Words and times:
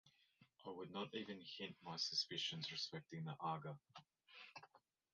I 0.65 0.71
would 0.71 0.89
not 0.89 1.13
even 1.13 1.39
hint 1.59 1.75
my 1.85 1.95
suspicions 1.95 2.71
respecting 2.71 3.23
the 3.23 3.35
Aga. 3.39 3.77